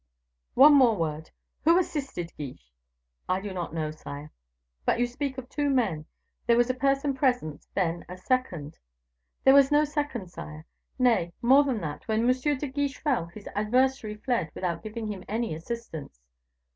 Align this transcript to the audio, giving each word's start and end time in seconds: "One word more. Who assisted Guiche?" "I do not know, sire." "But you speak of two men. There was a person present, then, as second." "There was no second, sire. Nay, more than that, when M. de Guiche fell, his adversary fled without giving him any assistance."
"One 0.55 0.79
word 0.79 0.97
more. 0.97 1.23
Who 1.63 1.77
assisted 1.77 2.31
Guiche?" 2.35 2.71
"I 3.29 3.39
do 3.39 3.53
not 3.53 3.71
know, 3.71 3.91
sire." 3.91 4.31
"But 4.83 4.97
you 4.97 5.05
speak 5.05 5.37
of 5.37 5.47
two 5.47 5.69
men. 5.69 6.05
There 6.47 6.57
was 6.57 6.71
a 6.71 6.73
person 6.73 7.13
present, 7.13 7.67
then, 7.75 8.03
as 8.09 8.25
second." 8.25 8.79
"There 9.43 9.53
was 9.53 9.71
no 9.71 9.83
second, 9.83 10.31
sire. 10.31 10.65
Nay, 10.97 11.33
more 11.39 11.63
than 11.63 11.81
that, 11.81 12.07
when 12.07 12.27
M. 12.27 12.33
de 12.57 12.67
Guiche 12.67 12.97
fell, 12.97 13.27
his 13.27 13.47
adversary 13.53 14.15
fled 14.15 14.49
without 14.55 14.81
giving 14.81 15.05
him 15.05 15.23
any 15.27 15.53
assistance." 15.53 16.19